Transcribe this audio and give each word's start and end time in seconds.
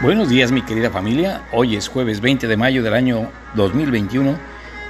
Buenos 0.00 0.28
días 0.28 0.52
mi 0.52 0.62
querida 0.62 0.90
familia, 0.90 1.42
hoy 1.50 1.74
es 1.74 1.88
jueves 1.88 2.20
20 2.20 2.46
de 2.46 2.56
mayo 2.56 2.84
del 2.84 2.94
año 2.94 3.32
2021 3.56 4.38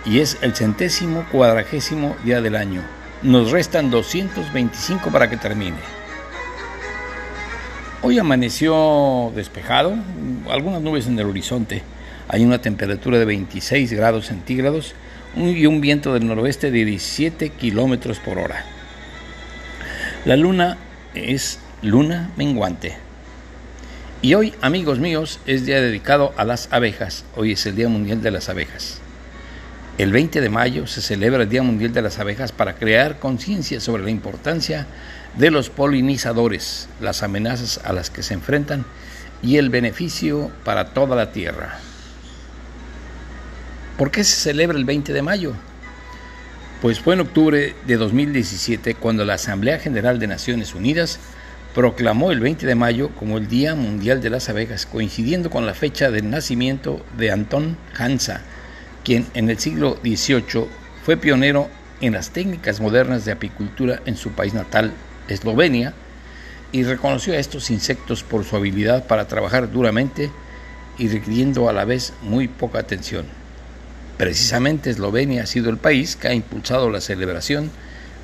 y 0.05 0.19
es 0.19 0.37
el 0.43 0.55
centésimo 0.55 1.25
cuadragésimo 1.33 2.15
día 2.25 2.43
del 2.43 2.55
año. 2.55 2.83
Nos 3.23 3.51
restan 3.51 3.91
225 3.91 5.11
para 5.11 5.31
que 5.31 5.39
termine. 5.39 5.79
Hoy 8.03 8.19
amaneció 8.19 9.33
despejado, 9.35 9.95
algunas 10.51 10.83
nubes 10.83 11.07
en 11.07 11.19
el 11.19 11.25
horizonte, 11.25 11.81
hay 12.29 12.45
una 12.45 12.61
temperatura 12.61 13.19
de 13.19 13.25
26 13.25 13.91
grados 13.95 14.27
centígrados 14.27 14.95
y 15.35 15.65
un 15.65 15.81
viento 15.81 16.13
del 16.13 16.27
noroeste 16.27 16.71
de 16.71 16.85
17 16.85 17.49
kilómetros 17.49 18.19
por 18.19 18.39
hora. 18.39 18.63
La 20.27 20.37
luna 20.37 20.77
es 21.15 21.61
luna 21.81 22.31
menguante. 22.37 23.08
Y 24.21 24.35
hoy, 24.35 24.53
amigos 24.63 24.99
míos, 24.99 25.39
es 25.47 25.65
día 25.65 25.81
dedicado 25.81 26.35
a 26.37 26.45
las 26.45 26.73
abejas. 26.73 27.25
Hoy 27.37 27.53
es 27.53 27.65
el 27.67 27.77
Día 27.77 27.89
Mundial 27.89 28.21
de 28.21 28.33
las 28.33 28.49
Abejas. 28.49 28.99
El 29.97 30.11
20 30.11 30.41
de 30.41 30.51
mayo 30.51 30.89
se 30.89 31.01
celebra 31.01 31.45
el 31.45 31.49
Día 31.49 31.63
Mundial 31.63 31.93
de 31.93 32.03
las 32.03 32.19
Abejas 32.19 32.51
para 32.51 32.75
crear 32.75 33.21
conciencia 33.21 33.81
sobre 33.81 34.03
la 34.03 34.11
importancia 34.11 34.89
de 35.37 35.53
los 35.53 35.71
polinizadores, 35.71 36.89
las 37.01 37.23
amenazas 37.23 37.81
a 37.85 37.93
las 37.93 38.11
que 38.11 38.25
se 38.25 38.35
enfrentan 38.35 38.85
y 39.41 39.59
el 39.59 39.71
beneficio 39.71 40.51
para 40.65 40.87
toda 40.95 41.15
la 41.15 41.31
Tierra. 41.31 41.79
¿Por 43.97 44.11
qué 44.11 44.25
se 44.25 44.35
celebra 44.35 44.77
el 44.77 44.85
20 44.85 45.13
de 45.13 45.23
mayo? 45.23 45.53
Pues 46.83 46.99
fue 46.99 47.15
en 47.15 47.21
octubre 47.21 47.77
de 47.87 47.97
2017 47.97 48.97
cuando 48.97 49.25
la 49.25 49.35
Asamblea 49.35 49.79
General 49.79 50.19
de 50.19 50.27
Naciones 50.27 50.75
Unidas 50.75 51.21
proclamó 51.79 52.33
el 52.33 52.41
20 52.41 52.67
de 52.67 52.75
mayo 52.75 53.11
como 53.11 53.39
el 53.39 53.47
Día 53.47 53.77
Mundial 53.77 54.21
de 54.21 54.31
las 54.31 54.49
Abejas, 54.49 54.85
coincidiendo 54.85 55.49
con 55.49 55.65
la 55.65 55.75
fecha 55.75 56.11
del 56.11 56.29
nacimiento 56.29 57.07
de 57.17 57.31
Anton 57.31 57.77
Hansa, 57.97 58.41
quien 59.05 59.29
en 59.35 59.49
el 59.49 59.61
siglo 59.61 59.97
XVIII 60.03 60.67
fue 61.05 61.17
pionero 61.17 61.69
en 62.01 62.15
las 62.15 62.31
técnicas 62.31 62.81
modernas 62.81 63.25
de 63.25 63.31
apicultura 63.31 64.03
en 64.07 64.17
su 64.17 64.33
país 64.33 64.55
natal, 64.55 64.93
Eslovenia, 65.29 65.95
y 66.73 66.83
reconoció 66.83 67.35
a 67.35 67.39
estos 67.39 67.71
insectos 67.71 68.25
por 68.25 68.43
su 68.45 68.57
habilidad 68.57 69.07
para 69.07 69.29
trabajar 69.29 69.71
duramente 69.71 70.33
y 70.99 71.07
requiriendo 71.07 71.69
a 71.69 71.73
la 71.73 71.85
vez 71.85 72.13
muy 72.23 72.49
poca 72.49 72.81
atención. 72.81 73.27
Precisamente 74.17 74.91
Eslovenia 74.91 75.45
ha 75.45 75.47
sido 75.47 75.71
el 75.71 75.77
país 75.77 76.17
que 76.17 76.27
ha 76.27 76.35
impulsado 76.35 76.91
la 76.91 77.01
celebración 77.01 77.71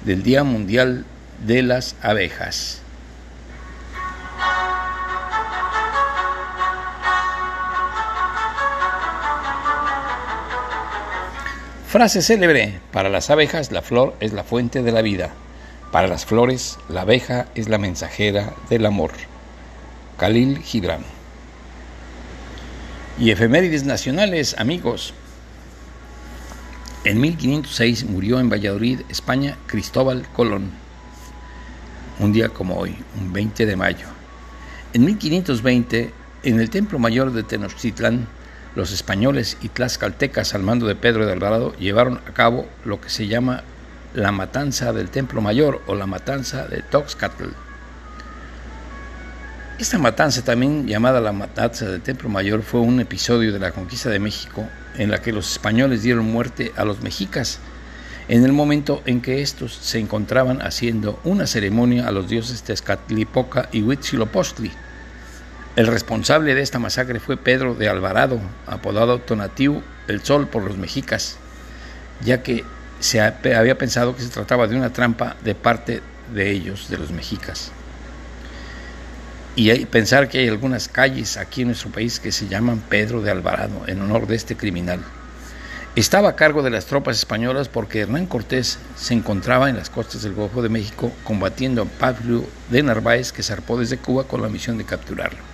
del 0.04 0.24
Día 0.24 0.42
Mundial 0.42 1.04
de 1.46 1.62
las 1.62 1.94
Abejas. 2.02 2.80
Frase 11.94 12.22
célebre, 12.22 12.80
para 12.90 13.08
las 13.08 13.30
abejas 13.30 13.70
la 13.70 13.80
flor 13.80 14.16
es 14.18 14.32
la 14.32 14.42
fuente 14.42 14.82
de 14.82 14.90
la 14.90 15.00
vida, 15.00 15.32
para 15.92 16.08
las 16.08 16.26
flores 16.26 16.76
la 16.88 17.02
abeja 17.02 17.46
es 17.54 17.68
la 17.68 17.78
mensajera 17.78 18.52
del 18.68 18.86
amor. 18.86 19.12
Khalil 20.18 20.58
Gibran. 20.58 21.04
Y 23.16 23.30
efemérides 23.30 23.84
nacionales, 23.84 24.56
amigos. 24.58 25.14
En 27.04 27.20
1506 27.20 28.06
murió 28.06 28.40
en 28.40 28.50
Valladolid, 28.50 29.02
España, 29.08 29.56
Cristóbal 29.68 30.26
Colón. 30.32 30.72
Un 32.18 32.32
día 32.32 32.48
como 32.48 32.76
hoy, 32.76 32.96
un 33.20 33.32
20 33.32 33.66
de 33.66 33.76
mayo. 33.76 34.08
En 34.94 35.04
1520, 35.04 36.10
en 36.42 36.58
el 36.58 36.70
Templo 36.70 36.98
Mayor 36.98 37.32
de 37.32 37.44
Tenochtitlán, 37.44 38.26
los 38.74 38.92
españoles 38.92 39.56
y 39.62 39.68
tlaxcaltecas 39.68 40.54
al 40.54 40.62
mando 40.62 40.86
de 40.86 40.96
Pedro 40.96 41.26
de 41.26 41.32
Alvarado 41.32 41.74
llevaron 41.76 42.20
a 42.26 42.32
cabo 42.32 42.66
lo 42.84 43.00
que 43.00 43.08
se 43.08 43.26
llama 43.26 43.62
la 44.14 44.32
matanza 44.32 44.92
del 44.92 45.10
Templo 45.10 45.40
Mayor 45.40 45.82
o 45.86 45.94
la 45.94 46.06
matanza 46.06 46.66
de 46.66 46.82
Toxcatl. 46.82 47.48
Esta 49.78 49.98
matanza, 49.98 50.44
también 50.44 50.86
llamada 50.86 51.20
la 51.20 51.32
matanza 51.32 51.86
del 51.86 52.00
Templo 52.00 52.28
Mayor, 52.28 52.62
fue 52.62 52.80
un 52.80 53.00
episodio 53.00 53.52
de 53.52 53.58
la 53.58 53.72
conquista 53.72 54.08
de 54.08 54.20
México 54.20 54.68
en 54.96 55.10
la 55.10 55.20
que 55.20 55.32
los 55.32 55.50
españoles 55.50 56.02
dieron 56.02 56.26
muerte 56.30 56.72
a 56.76 56.84
los 56.84 57.02
mexicas 57.02 57.58
en 58.28 58.44
el 58.44 58.52
momento 58.52 59.02
en 59.04 59.20
que 59.20 59.42
estos 59.42 59.74
se 59.74 59.98
encontraban 59.98 60.62
haciendo 60.62 61.20
una 61.24 61.46
ceremonia 61.46 62.08
a 62.08 62.12
los 62.12 62.28
dioses 62.28 62.62
Tezcatlipoca 62.62 63.68
y 63.72 63.82
Huitzilopochtli 63.82 64.70
el 65.76 65.88
responsable 65.88 66.54
de 66.54 66.62
esta 66.62 66.78
masacre 66.78 67.18
fue 67.18 67.36
Pedro 67.36 67.74
de 67.74 67.88
Alvarado, 67.88 68.40
apodado 68.66 69.18
Tonatiu 69.18 69.82
el 70.06 70.22
Sol 70.22 70.46
por 70.46 70.62
los 70.62 70.76
mexicas, 70.76 71.36
ya 72.24 72.42
que 72.42 72.64
se 73.00 73.20
había 73.20 73.76
pensado 73.76 74.14
que 74.14 74.22
se 74.22 74.28
trataba 74.28 74.68
de 74.68 74.76
una 74.76 74.92
trampa 74.92 75.36
de 75.42 75.54
parte 75.54 76.00
de 76.32 76.50
ellos, 76.50 76.88
de 76.88 76.98
los 76.98 77.10
mexicas. 77.10 77.72
Y 79.56 79.84
pensar 79.86 80.28
que 80.28 80.38
hay 80.38 80.48
algunas 80.48 80.88
calles 80.88 81.36
aquí 81.36 81.62
en 81.62 81.68
nuestro 81.68 81.90
país 81.90 82.20
que 82.20 82.32
se 82.32 82.48
llaman 82.48 82.82
Pedro 82.88 83.20
de 83.20 83.30
Alvarado 83.30 83.82
en 83.86 84.00
honor 84.00 84.26
de 84.26 84.36
este 84.36 84.56
criminal. 84.56 85.00
Estaba 85.96 86.30
a 86.30 86.36
cargo 86.36 86.62
de 86.62 86.70
las 86.70 86.86
tropas 86.86 87.18
españolas 87.18 87.68
porque 87.68 88.00
Hernán 88.00 88.26
Cortés 88.26 88.78
se 88.96 89.14
encontraba 89.14 89.70
en 89.70 89.76
las 89.76 89.90
costas 89.90 90.22
del 90.22 90.34
Golfo 90.34 90.60
de 90.60 90.68
México 90.68 91.12
combatiendo 91.22 91.82
a 91.82 91.84
Pablo 91.84 92.44
de 92.70 92.82
Narváez 92.82 93.32
que 93.32 93.44
zarpó 93.44 93.78
desde 93.78 93.98
Cuba 93.98 94.24
con 94.24 94.42
la 94.42 94.48
misión 94.48 94.76
de 94.76 94.84
capturarlo. 94.84 95.53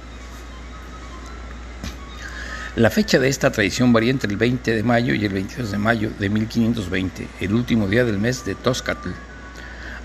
La 2.80 2.88
fecha 2.88 3.18
de 3.18 3.28
esta 3.28 3.52
tradición 3.52 3.92
varía 3.92 4.10
entre 4.10 4.30
el 4.30 4.38
20 4.38 4.74
de 4.74 4.82
mayo 4.82 5.12
y 5.12 5.22
el 5.26 5.34
22 5.34 5.70
de 5.70 5.76
mayo 5.76 6.10
de 6.18 6.30
1520, 6.30 7.28
el 7.42 7.52
último 7.52 7.86
día 7.88 8.06
del 8.06 8.18
mes 8.18 8.46
de 8.46 8.54
Toscatl. 8.54 9.10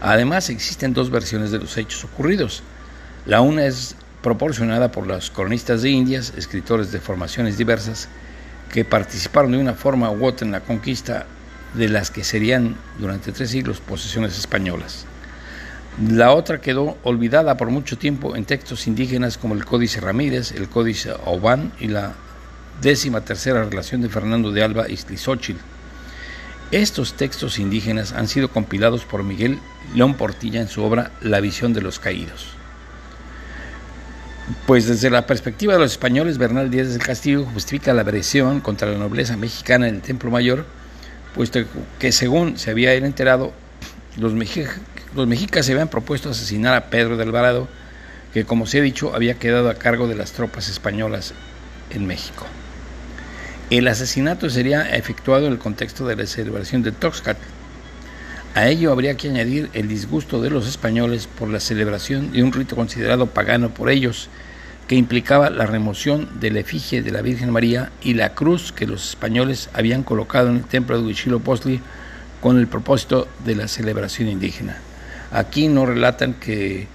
Además, 0.01 0.49
existen 0.49 0.93
dos 0.93 1.09
versiones 1.09 1.51
de 1.51 1.59
los 1.59 1.77
hechos 1.77 2.03
ocurridos. 2.03 2.63
La 3.25 3.39
una 3.39 3.65
es 3.65 3.95
proporcionada 4.21 4.91
por 4.91 5.07
los 5.07 5.31
cronistas 5.31 5.83
de 5.83 5.91
Indias, 5.91 6.33
escritores 6.35 6.91
de 6.91 6.99
formaciones 6.99 7.57
diversas, 7.57 8.09
que 8.73 8.83
participaron 8.83 9.53
de 9.53 9.59
una 9.59 9.73
forma 9.73 10.11
u 10.11 10.25
otra 10.25 10.45
en 10.45 10.51
la 10.51 10.59
conquista 10.59 11.27
de 11.75 11.87
las 11.87 12.11
que 12.11 12.25
serían 12.25 12.75
durante 12.99 13.31
tres 13.31 13.51
siglos 13.51 13.79
posesiones 13.79 14.37
españolas. 14.37 15.05
La 16.09 16.33
otra 16.33 16.59
quedó 16.59 16.97
olvidada 17.03 17.55
por 17.55 17.69
mucho 17.69 17.97
tiempo 17.97 18.35
en 18.35 18.43
textos 18.43 18.85
indígenas 18.85 19.37
como 19.37 19.53
el 19.53 19.63
Códice 19.63 20.01
Ramírez, 20.01 20.51
el 20.51 20.67
Códice 20.67 21.13
Oban 21.23 21.71
y 21.79 21.87
la 21.87 22.15
décima 22.81 23.21
tercera 23.21 23.63
relación 23.63 24.01
de 24.01 24.09
Fernando 24.09 24.51
de 24.51 24.63
Alba 24.63 24.87
y. 24.89 24.97
Estos 26.71 27.13
textos 27.13 27.59
indígenas 27.59 28.13
han 28.13 28.27
sido 28.27 28.49
compilados 28.49 29.05
por 29.05 29.23
Miguel 29.23 29.59
León 29.93 30.15
Portilla 30.15 30.59
en 30.61 30.67
su 30.67 30.83
obra 30.83 31.11
La 31.21 31.39
visión 31.39 31.73
de 31.73 31.81
los 31.81 31.99
caídos. 31.99 32.47
Pues 34.67 34.87
desde 34.87 35.09
la 35.09 35.25
perspectiva 35.25 35.73
de 35.73 35.79
los 35.79 35.91
españoles, 35.91 36.37
Bernal 36.37 36.69
Díaz 36.69 36.89
del 36.89 37.01
Castillo 37.01 37.45
justifica 37.45 37.93
la 37.93 38.01
agresión 38.01 38.61
contra 38.61 38.89
la 38.89 38.97
nobleza 38.97 39.37
mexicana 39.37 39.87
en 39.87 39.95
el 39.95 40.01
Templo 40.01 40.29
Mayor, 40.31 40.65
puesto 41.33 41.59
que 41.99 42.11
según 42.11 42.57
se 42.57 42.71
había 42.71 42.93
enterado, 42.93 43.53
los 44.17 44.33
mexicas 44.33 45.65
se 45.65 45.71
habían 45.71 45.87
propuesto 45.87 46.29
asesinar 46.29 46.73
a 46.75 46.89
Pedro 46.89 47.15
de 47.15 47.23
Alvarado, 47.23 47.67
que 48.33 48.45
como 48.45 48.65
se 48.65 48.79
ha 48.79 48.81
dicho 48.81 49.15
había 49.15 49.35
quedado 49.35 49.69
a 49.69 49.75
cargo 49.75 50.07
de 50.07 50.15
las 50.15 50.31
tropas 50.31 50.67
españolas 50.69 51.33
en 51.89 52.05
México. 52.05 52.45
El 53.77 53.89
asesinato 53.89 54.49
sería 54.49 54.95
efectuado 54.95 55.47
en 55.47 55.51
el 55.51 55.59
contexto 55.59 56.07
de 56.07 56.15
la 56.15 56.25
celebración 56.25 56.81
de 56.81 56.93
Toxcat. 56.93 57.35
A 58.53 58.69
ello 58.69 58.89
habría 58.89 59.17
que 59.17 59.27
añadir 59.27 59.69
el 59.73 59.89
disgusto 59.89 60.41
de 60.41 60.49
los 60.49 60.65
españoles 60.65 61.27
por 61.27 61.49
la 61.49 61.59
celebración 61.59 62.31
de 62.31 62.41
un 62.41 62.53
rito 62.53 62.77
considerado 62.77 63.27
pagano 63.27 63.73
por 63.73 63.89
ellos, 63.89 64.29
que 64.87 64.95
implicaba 64.95 65.49
la 65.49 65.65
remoción 65.65 66.39
de 66.39 66.51
la 66.51 66.61
efigie 66.61 67.01
de 67.01 67.11
la 67.11 67.21
Virgen 67.21 67.49
María 67.49 67.91
y 68.01 68.13
la 68.13 68.33
cruz 68.33 68.71
que 68.71 68.87
los 68.87 69.09
españoles 69.09 69.69
habían 69.73 70.03
colocado 70.03 70.47
en 70.47 70.55
el 70.55 70.63
templo 70.63 70.97
de 70.97 71.07
Huitzilopochtli 71.07 71.81
con 72.39 72.57
el 72.57 72.67
propósito 72.67 73.27
de 73.43 73.55
la 73.55 73.67
celebración 73.67 74.29
indígena. 74.29 74.77
Aquí 75.33 75.67
no 75.67 75.85
relatan 75.85 76.33
que 76.35 76.87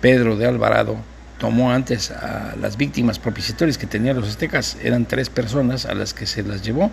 Pedro 0.00 0.34
de 0.34 0.46
Alvarado 0.46 0.96
tomó 1.38 1.72
antes 1.72 2.10
a 2.10 2.54
las 2.60 2.76
víctimas 2.76 3.18
propiciatorias 3.18 3.78
que 3.78 3.86
tenían 3.86 4.16
los 4.16 4.28
aztecas, 4.28 4.76
eran 4.82 5.06
tres 5.06 5.30
personas 5.30 5.86
a 5.86 5.94
las 5.94 6.14
que 6.14 6.26
se 6.26 6.42
las 6.42 6.62
llevó. 6.62 6.90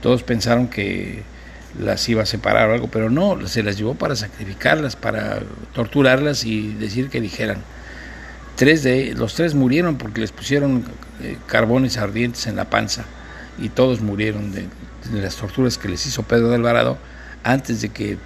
Todos 0.00 0.22
pensaron 0.22 0.68
que 0.68 1.22
las 1.78 2.08
iba 2.08 2.22
a 2.22 2.26
separar 2.26 2.70
o 2.70 2.74
algo, 2.74 2.88
pero 2.88 3.10
no, 3.10 3.46
se 3.46 3.62
las 3.62 3.76
llevó 3.76 3.94
para 3.94 4.16
sacrificarlas, 4.16 4.96
para 4.96 5.40
torturarlas 5.72 6.44
y 6.44 6.74
decir 6.74 7.08
que 7.08 7.20
dijeran. 7.20 7.58
Tres 8.56 8.84
de 8.84 9.14
los 9.14 9.34
tres 9.34 9.54
murieron 9.54 9.98
porque 9.98 10.20
les 10.20 10.30
pusieron 10.30 10.84
eh, 11.20 11.36
carbones 11.46 11.96
ardientes 11.96 12.46
en 12.46 12.56
la 12.56 12.70
panza 12.70 13.04
y 13.58 13.68
todos 13.68 14.00
murieron 14.00 14.52
de, 14.52 14.66
las 15.12 15.36
torturas 15.36 15.76
que 15.76 15.88
les 15.88 16.06
hizo 16.06 16.22
Pedro 16.22 16.48
de 16.48 16.54
Alvarado 16.54 16.96
antes 17.42 17.80
de 17.80 17.88
que 17.88 18.16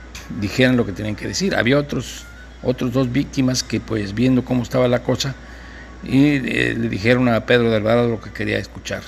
dijeran 0.40 0.76
lo 0.76 0.84
que 0.84 0.92
tenían 0.92 1.16
que 1.16 1.26
decir. 1.26 1.56
Había 1.56 1.78
otros 1.78 2.24
otros 2.62 2.92
dos 2.92 3.12
víctimas 3.12 3.62
que 3.62 3.80
pues 3.80 4.14
viendo 4.14 4.44
cómo 4.44 4.62
estaba 4.62 4.88
la 4.88 5.02
cosa 5.02 5.34
y 6.04 6.36
eh, 6.36 6.76
le 6.78 6.88
dijeron 6.88 7.28
a 7.28 7.46
Pedro 7.46 7.70
de 7.70 7.76
Alvarado 7.76 8.08
lo 8.08 8.20
que 8.20 8.30
quería 8.30 8.58
escuchar. 8.58 9.02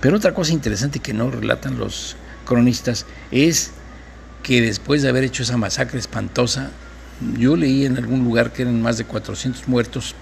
Pero 0.00 0.16
otra 0.16 0.34
cosa 0.34 0.52
interesante 0.52 1.00
que 1.00 1.12
no 1.12 1.30
relatan 1.30 1.78
los 1.78 2.16
cronistas 2.44 3.06
es 3.30 3.72
que 4.42 4.60
después 4.60 5.02
de 5.02 5.08
haber 5.08 5.24
hecho 5.24 5.42
esa 5.42 5.56
masacre 5.56 5.98
espantosa, 5.98 6.70
yo 7.38 7.56
leí 7.56 7.86
en 7.86 7.96
algún 7.96 8.24
lugar 8.24 8.52
que 8.52 8.62
eran 8.62 8.82
más 8.82 8.98
de 8.98 9.04
400 9.04 9.68
muertos, 9.68 10.14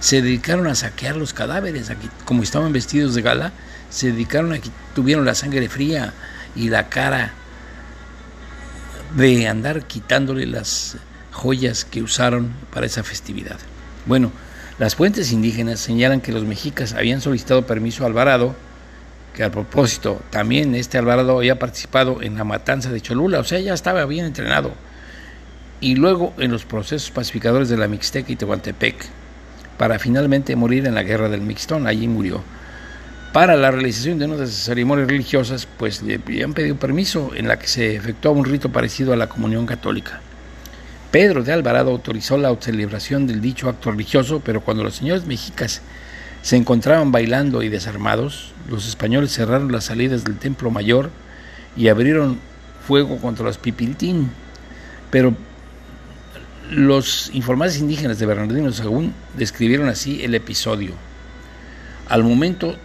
se 0.00 0.22
dedicaron 0.22 0.66
a 0.66 0.74
saquear 0.74 1.16
los 1.16 1.34
cadáveres, 1.34 1.92
como 2.24 2.42
estaban 2.42 2.72
vestidos 2.72 3.14
de 3.14 3.20
gala, 3.20 3.52
se 3.90 4.12
dedicaron 4.12 4.52
a 4.52 4.58
que 4.58 4.70
tuvieron 4.94 5.26
la 5.26 5.34
sangre 5.34 5.68
fría 5.68 6.14
y 6.56 6.70
la 6.70 6.88
cara 6.88 7.34
de 9.14 9.46
andar 9.46 9.84
quitándole 9.84 10.46
las 10.46 10.96
joyas 11.32 11.84
que 11.84 12.02
usaron 12.02 12.52
para 12.72 12.86
esa 12.86 13.02
festividad. 13.02 13.58
Bueno, 14.06 14.32
las 14.80 14.96
fuentes 14.96 15.30
indígenas 15.30 15.78
señalan 15.78 16.22
que 16.22 16.32
los 16.32 16.44
mexicas 16.44 16.94
habían 16.94 17.20
solicitado 17.20 17.66
permiso 17.66 18.02
a 18.02 18.06
Alvarado, 18.06 18.54
que 19.34 19.44
a 19.44 19.50
propósito 19.50 20.22
también 20.30 20.74
este 20.74 20.96
Alvarado 20.96 21.36
había 21.36 21.58
participado 21.58 22.22
en 22.22 22.36
la 22.36 22.44
matanza 22.44 22.90
de 22.90 23.02
Cholula, 23.02 23.40
o 23.40 23.44
sea, 23.44 23.60
ya 23.60 23.74
estaba 23.74 24.06
bien 24.06 24.24
entrenado, 24.24 24.72
y 25.82 25.96
luego 25.96 26.32
en 26.38 26.50
los 26.50 26.64
procesos 26.64 27.10
pacificadores 27.10 27.68
de 27.68 27.76
la 27.76 27.88
Mixteca 27.88 28.32
y 28.32 28.36
Tehuantepec, 28.36 29.04
para 29.76 29.98
finalmente 29.98 30.56
morir 30.56 30.86
en 30.86 30.94
la 30.94 31.02
guerra 31.02 31.28
del 31.28 31.42
Mixtón, 31.42 31.86
allí 31.86 32.08
murió. 32.08 32.42
Para 33.34 33.56
la 33.56 33.70
realización 33.70 34.18
de 34.18 34.24
unas 34.24 34.48
ceremonias 34.48 35.08
religiosas, 35.08 35.68
pues 35.76 36.00
le 36.00 36.14
habían 36.14 36.54
pedido 36.54 36.76
permiso 36.76 37.32
en 37.34 37.48
la 37.48 37.58
que 37.58 37.68
se 37.68 37.96
efectuaba 37.96 38.38
un 38.38 38.46
rito 38.46 38.72
parecido 38.72 39.12
a 39.12 39.16
la 39.16 39.28
comunión 39.28 39.66
católica. 39.66 40.22
Pedro 41.10 41.42
de 41.42 41.52
Alvarado 41.52 41.90
autorizó 41.90 42.38
la 42.38 42.54
celebración 42.60 43.26
del 43.26 43.40
dicho 43.40 43.68
acto 43.68 43.90
religioso, 43.90 44.40
pero 44.44 44.60
cuando 44.60 44.84
los 44.84 44.94
señores 44.94 45.26
mexicas 45.26 45.82
se 46.42 46.56
encontraban 46.56 47.10
bailando 47.10 47.64
y 47.64 47.68
desarmados, 47.68 48.52
los 48.68 48.86
españoles 48.86 49.32
cerraron 49.32 49.72
las 49.72 49.84
salidas 49.84 50.22
del 50.22 50.38
templo 50.38 50.70
mayor 50.70 51.10
y 51.76 51.88
abrieron 51.88 52.38
fuego 52.86 53.18
contra 53.18 53.44
los 53.44 53.58
pipiltín. 53.58 54.30
Pero 55.10 55.34
los 56.70 57.30
informantes 57.34 57.78
indígenas 57.78 58.20
de 58.20 58.26
Bernardino 58.26 58.70
Sagún 58.70 59.12
describieron 59.36 59.88
así 59.88 60.22
el 60.22 60.36
episodio. 60.36 60.92
Al 62.08 62.22
momento, 62.22 62.76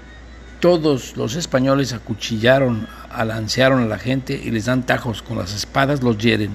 todos 0.59 1.15
los 1.15 1.35
españoles 1.35 1.93
acuchillaron, 1.93 2.87
alancearon 3.11 3.83
a 3.83 3.87
la 3.87 3.99
gente 3.99 4.41
y 4.43 4.49
les 4.49 4.65
dan 4.65 4.83
tajos 4.83 5.21
con 5.21 5.37
las 5.37 5.53
espadas, 5.53 6.01
los 6.01 6.17
hieren 6.17 6.51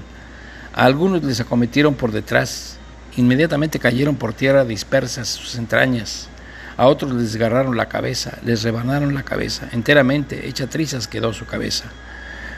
a 0.73 0.85
algunos 0.85 1.25
les 1.25 1.41
acometieron 1.41 1.95
por 1.95 2.13
detrás, 2.13 2.77
inmediatamente 3.17 3.81
cayeron 3.81 4.15
por 4.15 4.33
tierra 4.33 4.65
dispersas 4.65 5.29
sus 5.29 5.57
entrañas. 5.57 6.29
A 6.77 6.87
otros 6.87 7.13
les 7.13 7.33
desgarraron 7.33 7.77
la 7.77 7.89
cabeza, 7.89 8.39
les 8.45 8.63
rebanaron 8.63 9.15
la 9.15 9.25
cabeza, 9.25 9.69
enteramente 9.73 10.49
hecha 10.49 10.69
trizas 10.69 11.09
quedó 11.09 11.33
su 11.33 11.45
cabeza. 11.45 11.87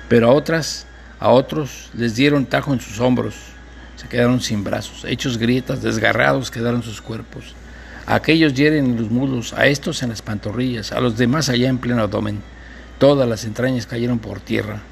Pero 0.08 0.28
a 0.28 0.32
otras, 0.34 0.86
a 1.18 1.30
otros 1.30 1.90
les 1.94 2.14
dieron 2.14 2.44
tajo 2.44 2.74
en 2.74 2.80
sus 2.80 3.00
hombros, 3.00 3.34
se 3.96 4.08
quedaron 4.08 4.40
sin 4.40 4.62
brazos, 4.62 5.04
hechos 5.06 5.38
grietas, 5.38 5.82
desgarrados 5.82 6.50
quedaron 6.50 6.82
sus 6.82 7.00
cuerpos. 7.00 7.54
A 8.06 8.16
aquellos 8.16 8.52
hieren 8.52 8.84
en 8.84 8.96
los 8.96 9.10
muslos, 9.10 9.54
a 9.54 9.66
estos 9.66 10.02
en 10.02 10.10
las 10.10 10.20
pantorrillas, 10.20 10.92
a 10.92 11.00
los 11.00 11.16
demás 11.16 11.48
allá 11.48 11.68
en 11.68 11.78
pleno 11.78 12.02
abdomen. 12.02 12.42
Todas 12.98 13.28
las 13.28 13.44
entrañas 13.44 13.86
cayeron 13.86 14.18
por 14.18 14.40
tierra 14.40 14.82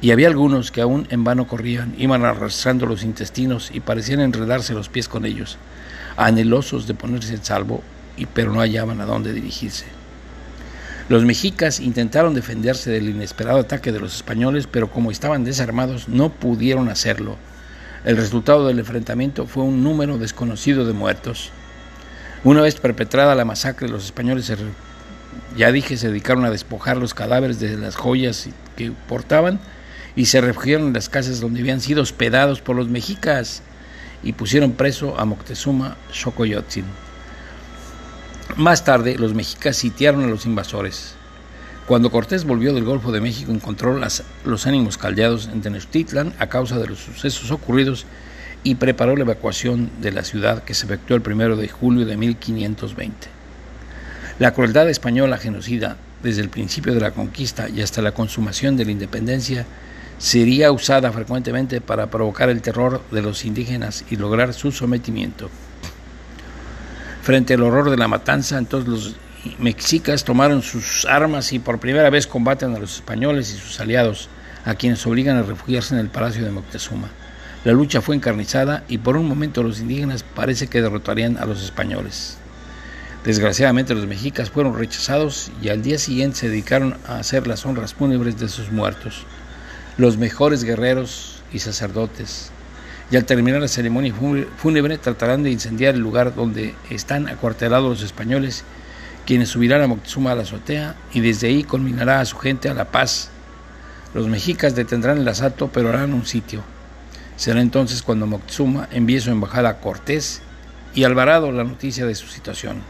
y 0.00 0.10
había 0.10 0.28
algunos 0.28 0.70
que 0.70 0.82
aún 0.82 1.06
en 1.10 1.24
vano 1.24 1.46
corrían, 1.46 1.94
iban 1.96 2.24
arrastrando 2.24 2.86
los 2.86 3.02
intestinos 3.02 3.70
y 3.72 3.80
parecían 3.80 4.20
enredarse 4.20 4.74
los 4.74 4.88
pies 4.88 5.08
con 5.08 5.24
ellos, 5.24 5.56
anhelosos 6.16 6.86
de 6.86 6.94
ponerse 6.94 7.34
en 7.34 7.44
salvo, 7.44 7.82
y, 8.16 8.26
pero 8.26 8.52
no 8.52 8.60
hallaban 8.60 9.00
a 9.00 9.06
dónde 9.06 9.32
dirigirse. 9.32 9.86
Los 11.08 11.24
mexicas 11.24 11.80
intentaron 11.80 12.34
defenderse 12.34 12.90
del 12.90 13.08
inesperado 13.08 13.60
ataque 13.60 13.92
de 13.92 14.00
los 14.00 14.16
españoles, 14.16 14.66
pero 14.66 14.90
como 14.90 15.10
estaban 15.10 15.44
desarmados 15.44 16.08
no 16.08 16.30
pudieron 16.30 16.88
hacerlo. 16.88 17.36
El 18.04 18.16
resultado 18.16 18.66
del 18.66 18.80
enfrentamiento 18.80 19.46
fue 19.46 19.62
un 19.62 19.82
número 19.82 20.18
desconocido 20.18 20.84
de 20.84 20.92
muertos. 20.92 21.50
Una 22.44 22.60
vez 22.60 22.74
perpetrada 22.76 23.34
la 23.34 23.44
masacre, 23.44 23.88
los 23.88 24.04
españoles, 24.04 24.52
ya 25.56 25.72
dije, 25.72 25.96
se 25.96 26.08
dedicaron 26.08 26.44
a 26.44 26.50
despojar 26.50 26.96
los 26.96 27.14
cadáveres 27.14 27.60
de 27.60 27.76
las 27.76 27.96
joyas 27.96 28.48
que 28.76 28.92
portaban 29.08 29.60
y 30.16 30.26
se 30.26 30.40
refugiaron 30.40 30.88
en 30.88 30.92
las 30.94 31.08
casas 31.08 31.40
donde 31.40 31.60
habían 31.60 31.80
sido 31.80 32.02
hospedados 32.02 32.62
por 32.62 32.74
los 32.74 32.88
mexicas 32.88 33.62
y 34.22 34.32
pusieron 34.32 34.72
preso 34.72 35.20
a 35.20 35.26
Moctezuma 35.26 35.96
Xocoyotzin. 36.10 36.86
Más 38.56 38.84
tarde, 38.84 39.16
los 39.18 39.34
mexicas 39.34 39.76
sitiaron 39.76 40.24
a 40.24 40.28
los 40.28 40.46
invasores. 40.46 41.14
Cuando 41.86 42.10
Cortés 42.10 42.44
volvió 42.44 42.72
del 42.72 42.84
Golfo 42.84 43.12
de 43.12 43.20
México, 43.20 43.52
encontró 43.52 44.00
los 44.44 44.66
ánimos 44.66 44.98
caldeados 44.98 45.48
en 45.52 45.60
Tenochtitlan 45.60 46.32
a 46.38 46.48
causa 46.48 46.78
de 46.78 46.88
los 46.88 46.98
sucesos 46.98 47.50
ocurridos 47.50 48.06
y 48.64 48.76
preparó 48.76 49.14
la 49.14 49.22
evacuación 49.22 49.90
de 50.00 50.10
la 50.10 50.24
ciudad 50.24 50.64
que 50.64 50.74
se 50.74 50.86
efectuó 50.86 51.16
el 51.16 51.22
1 51.24 51.56
de 51.56 51.68
julio 51.68 52.06
de 52.06 52.16
1520. 52.16 53.28
La 54.40 54.52
crueldad 54.52 54.88
española 54.88 55.38
genocida, 55.38 55.96
desde 56.22 56.40
el 56.40 56.48
principio 56.48 56.92
de 56.94 57.00
la 57.00 57.12
conquista 57.12 57.68
y 57.68 57.82
hasta 57.82 58.02
la 58.02 58.12
consumación 58.12 58.76
de 58.76 58.86
la 58.86 58.90
independencia, 58.90 59.66
sería 60.18 60.72
usada 60.72 61.12
frecuentemente 61.12 61.80
para 61.80 62.10
provocar 62.10 62.48
el 62.48 62.62
terror 62.62 63.02
de 63.10 63.22
los 63.22 63.44
indígenas 63.44 64.04
y 64.10 64.16
lograr 64.16 64.54
su 64.54 64.72
sometimiento. 64.72 65.50
Frente 67.22 67.54
al 67.54 67.62
horror 67.62 67.90
de 67.90 67.96
la 67.96 68.08
matanza, 68.08 68.56
entonces 68.56 68.88
los 68.88 69.16
mexicas 69.58 70.24
tomaron 70.24 70.62
sus 70.62 71.04
armas 71.06 71.52
y 71.52 71.58
por 71.58 71.78
primera 71.78 72.10
vez 72.10 72.26
combaten 72.26 72.74
a 72.74 72.78
los 72.78 72.96
españoles 72.96 73.52
y 73.52 73.58
sus 73.58 73.80
aliados, 73.80 74.28
a 74.64 74.74
quienes 74.74 75.06
obligan 75.06 75.36
a 75.36 75.42
refugiarse 75.42 75.94
en 75.94 76.00
el 76.00 76.08
palacio 76.08 76.44
de 76.44 76.50
Moctezuma. 76.50 77.08
La 77.64 77.72
lucha 77.72 78.00
fue 78.00 78.16
encarnizada 78.16 78.84
y 78.88 78.98
por 78.98 79.16
un 79.16 79.28
momento 79.28 79.62
los 79.62 79.80
indígenas 79.80 80.22
parece 80.22 80.68
que 80.68 80.82
derrotarían 80.82 81.36
a 81.36 81.46
los 81.46 81.62
españoles. 81.62 82.38
Desgraciadamente 83.24 83.94
los 83.94 84.06
mexicas 84.06 84.50
fueron 84.50 84.78
rechazados 84.78 85.50
y 85.60 85.68
al 85.68 85.82
día 85.82 85.98
siguiente 85.98 86.38
se 86.38 86.48
dedicaron 86.48 86.96
a 87.08 87.18
hacer 87.18 87.48
las 87.48 87.66
honras 87.66 87.92
fúnebres 87.92 88.38
de 88.38 88.48
sus 88.48 88.70
muertos 88.70 89.26
los 89.98 90.18
mejores 90.18 90.62
guerreros 90.62 91.42
y 91.52 91.60
sacerdotes. 91.60 92.50
Y 93.10 93.16
al 93.16 93.24
terminar 93.24 93.60
la 93.60 93.68
ceremonia 93.68 94.12
fúnebre 94.56 94.98
tratarán 94.98 95.42
de 95.42 95.50
incendiar 95.50 95.94
el 95.94 96.00
lugar 96.00 96.34
donde 96.34 96.74
están 96.90 97.28
acuartelados 97.28 97.88
los 97.88 98.02
españoles, 98.02 98.64
quienes 99.24 99.48
subirán 99.48 99.82
a 99.82 99.86
Moctezuma 99.86 100.32
a 100.32 100.34
la 100.34 100.42
azotea 100.42 100.96
y 101.12 101.20
desde 101.20 101.48
ahí 101.48 101.64
culminará 101.64 102.20
a 102.20 102.24
su 102.24 102.36
gente 102.36 102.68
a 102.68 102.74
la 102.74 102.90
paz. 102.90 103.30
Los 104.12 104.28
mexicas 104.28 104.74
detendrán 104.74 105.18
el 105.18 105.28
asalto 105.28 105.70
pero 105.72 105.88
harán 105.88 106.12
un 106.12 106.26
sitio. 106.26 106.62
Será 107.36 107.60
entonces 107.60 108.02
cuando 108.02 108.26
Moctezuma 108.26 108.88
envíe 108.90 109.20
su 109.20 109.30
embajada 109.30 109.70
a 109.70 109.80
Cortés 109.80 110.42
y 110.94 111.04
Alvarado 111.04 111.52
la 111.52 111.64
noticia 111.64 112.06
de 112.06 112.14
su 112.14 112.26
situación. 112.26 112.82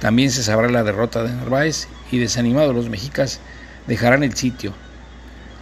También 0.00 0.30
se 0.30 0.42
sabrá 0.42 0.68
la 0.68 0.82
derrota 0.82 1.22
de 1.22 1.32
Narváez 1.32 1.88
y 2.10 2.18
desanimados 2.18 2.74
los 2.74 2.88
mexicas 2.88 3.40
dejarán 3.86 4.22
el 4.22 4.34
sitio 4.34 4.74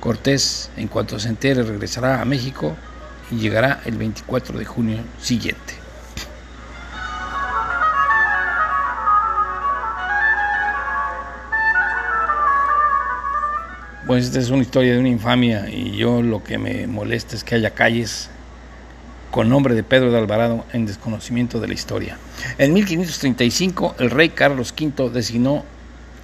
Cortés, 0.00 0.70
en 0.76 0.88
cuanto 0.88 1.18
se 1.18 1.28
entere, 1.28 1.62
regresará 1.62 2.20
a 2.20 2.24
México 2.24 2.76
y 3.30 3.36
llegará 3.36 3.80
el 3.84 3.96
24 3.96 4.58
de 4.58 4.64
junio 4.64 4.98
siguiente. 5.20 5.74
Pues 14.06 14.24
esta 14.24 14.38
es 14.38 14.48
una 14.48 14.62
historia 14.62 14.94
de 14.94 15.00
una 15.00 15.10
infamia 15.10 15.68
y 15.68 15.96
yo 15.96 16.22
lo 16.22 16.42
que 16.42 16.56
me 16.56 16.86
molesta 16.86 17.36
es 17.36 17.44
que 17.44 17.56
haya 17.56 17.74
calles 17.74 18.30
con 19.30 19.50
nombre 19.50 19.74
de 19.74 19.82
Pedro 19.82 20.10
de 20.10 20.16
Alvarado 20.16 20.64
en 20.72 20.86
desconocimiento 20.86 21.60
de 21.60 21.68
la 21.68 21.74
historia. 21.74 22.18
En 22.56 22.72
1535 22.72 23.96
el 23.98 24.10
rey 24.10 24.30
Carlos 24.30 24.72
V 24.72 25.10
designó 25.10 25.64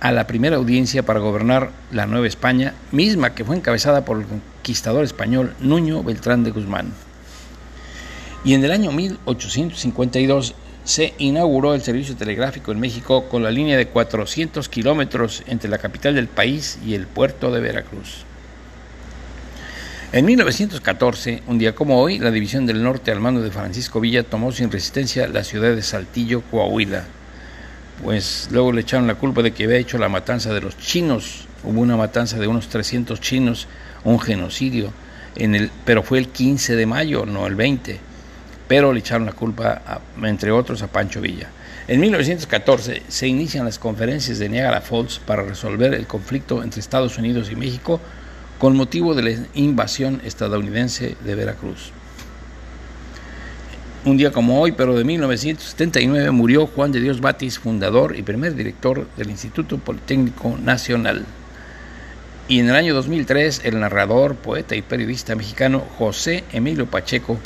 a 0.05 0.13
la 0.13 0.27
primera 0.27 0.57
audiencia 0.57 1.03
para 1.03 1.19
gobernar 1.19 1.71
la 1.91 2.05
Nueva 2.05 2.27
España, 2.27 2.75
misma 2.93 3.35
que 3.35 3.43
fue 3.43 3.57
encabezada 3.57 4.05
por 4.05 4.19
el 4.19 4.27
conquistador 4.27 5.03
español 5.03 5.55
Nuño 5.61 6.03
Beltrán 6.03 6.45
de 6.45 6.51
Guzmán. 6.51 6.93
Y 8.45 8.53
en 8.53 8.63
el 8.63 8.73
año 8.73 8.93
1852 8.93 10.55
se 10.85 11.15
inauguró 11.17 11.73
el 11.73 11.81
servicio 11.81 12.17
telegráfico 12.17 12.71
en 12.71 12.81
México 12.81 13.31
con 13.31 13.43
la 13.43 13.51
línea 13.51 13.79
de 13.79 13.87
400 13.87 14.69
kilómetros 14.69 15.43
entre 15.47 15.71
la 15.71 15.79
capital 15.79 16.17
del 16.17 16.29
país 16.29 16.79
y 16.85 16.93
el 16.93 17.07
puerto 17.07 17.51
de 17.51 17.63
Veracruz. 17.63 18.27
En 20.13 20.27
1914, 20.27 21.45
un 21.47 21.57
día 21.57 21.75
como 21.75 21.99
hoy, 21.99 22.19
la 22.19 22.31
División 22.31 22.67
del 22.67 22.83
Norte 22.83 23.11
al 23.11 23.21
mando 23.21 23.41
de 23.41 23.51
Francisco 23.51 24.01
Villa 24.01 24.23
tomó 24.23 24.53
sin 24.53 24.71
resistencia 24.71 25.27
la 25.29 25.45
ciudad 25.45 25.75
de 25.75 25.83
Saltillo, 25.83 26.43
Coahuila, 26.51 27.05
pues 28.03 28.49
luego 28.51 28.73
le 28.73 28.81
echaron 28.83 29.07
la 29.07 29.15
culpa 29.15 29.43
de 29.43 29.53
que 29.53 29.65
había 29.65 29.79
hecho 29.79 29.99
la 29.99 30.09
matanza 30.09 30.53
de 30.53 30.61
los 30.61 30.77
chinos. 30.79 31.47
Hubo 31.63 31.81
una 31.81 31.97
matanza 31.97 32.39
de 32.39 32.47
unos 32.47 32.69
300 32.69 33.21
chinos, 33.21 33.69
un 34.05 34.21
genocidio, 34.21 34.93
en 35.37 35.55
el, 35.55 35.71
pero 35.85 36.03
fue 36.03 36.19
el 36.19 36.29
15 36.29 36.77
de 36.77 36.87
mayo, 36.87 37.27
no 37.27 37.47
el 37.47 37.55
20. 37.55 37.99
pero 38.69 38.93
le 38.93 39.01
echaron 39.01 39.27
la 39.27 39.33
culpa, 39.33 40.01
entre 40.23 40.51
otros, 40.51 40.83
a 40.83 40.87
Pancho 40.87 41.21
Villa. 41.21 41.49
En 41.87 42.01
1914 42.01 43.03
se 43.09 43.29
inician 43.29 43.67
las 43.67 43.79
conferencias 43.79 44.39
de 44.39 44.49
Niagara 44.49 44.81
Falls 44.81 45.19
para 45.19 45.43
resolver 45.43 45.93
el 45.93 46.07
conflicto 46.07 46.63
entre 46.63 46.81
Estados 46.81 47.19
Unidos 47.19 47.51
y 47.51 47.57
México 47.57 48.01
con 48.59 48.75
motivo 48.75 49.15
de 49.15 49.23
la 49.23 49.47
invasión 49.55 50.23
estadounidense 50.25 51.17
de 51.23 51.35
Veracruz. 51.35 51.93
Un 54.07 54.19
día 54.19 54.33
como 54.33 54.61
hoy, 54.61 54.73
pero 54.73 54.95
de 54.95 55.03
1979, 55.03 56.31
murió 56.31 56.67
Juan 56.67 56.93
de 56.93 57.01
Dios 57.01 57.23
Batis, 57.23 57.59
fundador 57.59 58.15
y 58.19 58.23
primer 58.23 58.55
director 58.55 59.09
del 59.17 59.31
Instituto 59.31 59.79
Politécnico 59.79 60.59
Nacional. 60.59 61.25
Y 62.47 62.61
en 62.61 62.69
el 62.69 62.77
año 62.77 62.93
2003, 62.93 63.63
el 63.65 63.81
narrador, 63.81 64.35
poeta 64.35 64.77
y 64.77 64.83
periodista 64.83 65.35
mexicano 65.35 65.83
José 65.97 66.45
Emilio 66.53 66.85
Pacheco 66.85 67.39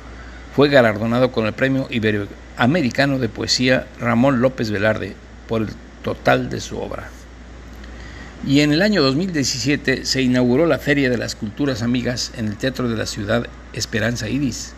fue 0.57 0.69
galardonado 0.69 1.31
con 1.31 1.47
el 1.47 1.53
Premio 1.53 1.87
Iberoamericano 1.91 3.21
de 3.21 3.29
Poesía 3.29 3.87
Ramón 4.00 4.41
López 4.41 4.73
Velarde 4.73 5.15
por 5.47 5.62
el 5.62 5.69
total 6.03 6.50
de 6.50 6.61
su 6.61 6.77
obra. 6.81 7.09
Y 8.45 8.62
en 8.62 8.73
el 8.73 8.83
año 8.83 9.00
2017 9.00 10.05
se 10.05 10.23
inauguró 10.23 10.67
la 10.67 10.81
Feria 10.81 11.09
de 11.09 11.19
las 11.19 11.37
Culturas 11.37 11.83
Amigas 11.83 12.33
en 12.37 12.49
el 12.49 12.57
Teatro 12.57 12.88
de 12.88 12.97
la 12.97 13.07
Ciudad 13.07 13.47
Esperanza 13.73 14.29
Iris. 14.29 14.75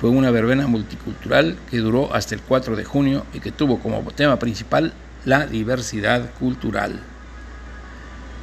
Fue 0.00 0.10
una 0.10 0.30
verbena 0.30 0.68
multicultural 0.68 1.56
que 1.70 1.78
duró 1.78 2.14
hasta 2.14 2.34
el 2.34 2.40
4 2.40 2.76
de 2.76 2.84
junio 2.84 3.26
y 3.34 3.40
que 3.40 3.50
tuvo 3.50 3.80
como 3.80 4.00
tema 4.12 4.38
principal 4.38 4.92
la 5.24 5.46
diversidad 5.46 6.30
cultural. 6.38 7.00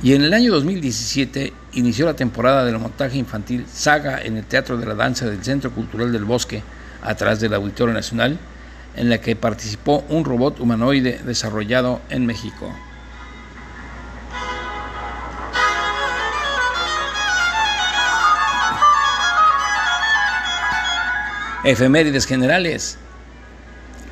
Y 0.03 0.13
en 0.13 0.23
el 0.23 0.33
año 0.33 0.51
2017 0.51 1.53
inició 1.73 2.05
la 2.05 2.15
temporada 2.15 2.65
del 2.65 2.77
montaje 2.77 3.17
infantil 3.17 3.65
Saga 3.71 4.21
en 4.21 4.35
el 4.35 4.45
Teatro 4.45 4.77
de 4.77 4.85
la 4.85 4.95
Danza 4.95 5.25
del 5.25 5.43
Centro 5.43 5.71
Cultural 5.71 6.11
del 6.11 6.25
Bosque, 6.25 6.61
atrás 7.01 7.39
del 7.39 7.53
Auditorio 7.53 7.93
Nacional, 7.93 8.37
en 8.97 9.09
la 9.09 9.19
que 9.19 9.37
participó 9.37 10.03
un 10.09 10.25
robot 10.25 10.59
humanoide 10.59 11.21
desarrollado 11.25 12.01
en 12.09 12.25
México. 12.25 12.73
Efemérides 21.65 22.27
generales. 22.27 22.99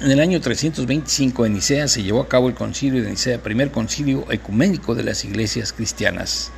En 0.01 0.09
el 0.09 0.19
año 0.21 0.41
325 0.41 1.45
en 1.45 1.53
Nicea 1.53 1.87
se 1.87 2.01
llevó 2.01 2.21
a 2.21 2.27
cabo 2.27 2.49
el 2.49 2.55
concilio 2.55 3.03
de 3.03 3.11
Nicea, 3.11 3.43
primer 3.43 3.69
concilio 3.69 4.25
ecuménico 4.31 4.95
de 4.95 5.03
las 5.03 5.23
iglesias 5.23 5.71
cristianas. 5.71 6.49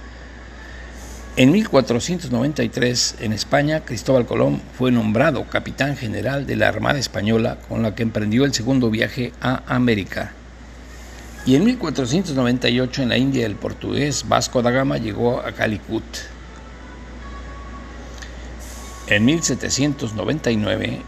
En 1.36 1.52
1493, 1.52 3.16
en 3.20 3.34
España, 3.34 3.82
Cristóbal 3.82 4.26
Colón 4.26 4.62
fue 4.78 4.90
nombrado 4.90 5.44
capitán 5.50 5.98
general 5.98 6.48
de 6.48 6.56
la 6.56 6.70
Armada 6.70 6.98
Española, 6.98 7.58
con 7.68 7.84
la 7.84 7.94
que 7.94 8.04
emprendió 8.04 8.46
el 8.46 8.54
segundo 8.54 8.90
viaje 8.90 9.34
a 9.42 9.64
América. 9.68 10.32
Y 11.46 11.58
en 11.58 11.66
1498, 11.66 13.04
en 13.04 13.10
la 13.10 13.18
India, 13.18 13.46
el 13.46 13.56
portugués 13.56 14.24
Vasco 14.30 14.62
da 14.62 14.72
Gama 14.72 14.98
llegó 14.98 15.42
a 15.42 15.52
Calicut. 15.52 16.06
En 19.08 19.24
1799, 19.24 21.00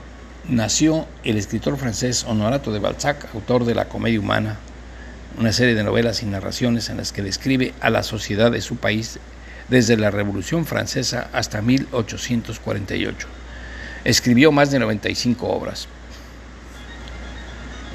nació 0.48 1.08
el 1.24 1.36
escritor 1.36 1.78
francés 1.78 2.26
Honorato 2.26 2.72
de 2.72 2.78
Balzac, 2.78 3.28
autor 3.34 3.66
de 3.66 3.74
La 3.74 3.90
Comedia 3.90 4.20
Humana, 4.20 4.60
una 5.40 5.52
serie 5.52 5.74
de 5.74 5.84
novelas 5.84 6.22
y 6.22 6.28
narraciones 6.28 6.90
en 6.90 6.98
las 6.98 7.12
que 7.12 7.24
describe 7.24 7.74
a 7.82 7.90
la 7.90 8.04
sociedad 8.04 8.52
de 8.52 8.62
su 8.62 8.76
país 8.76 9.18
desde 9.68 9.98
la 9.98 10.12
Revolución 10.12 10.68
Francesa 10.68 11.32
hasta 11.34 11.64
1848. 11.64 13.28
Escribió 14.04 14.52
más 14.52 14.70
de 14.70 14.78
95 14.78 15.48
obras. 15.48 15.88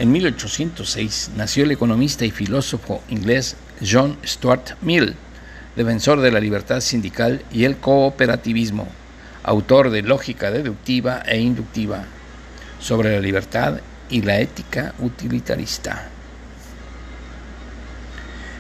En 0.01 0.11
1806 0.11 1.31
nació 1.37 1.63
el 1.63 1.71
economista 1.71 2.25
y 2.25 2.33
filósofo 2.33 3.05
inglés 3.09 3.55
John 3.89 4.19
Stuart 4.27 4.73
Mill, 4.81 5.15
defensor 5.77 6.21
de 6.21 6.33
la 6.33 6.41
libertad 6.41 6.81
sindical 6.81 7.45
y 7.53 7.67
el 7.67 7.77
cooperativismo, 7.77 8.89
autor 9.43 9.91
de 9.91 10.03
Lógica 10.03 10.51
deductiva 10.51 11.23
e 11.27 11.41
inductiva, 11.41 12.05
sobre 12.81 13.13
la 13.13 13.21
libertad 13.21 13.81
y 14.11 14.23
la 14.23 14.41
ética 14.41 14.95
utilitarista. 14.99 16.09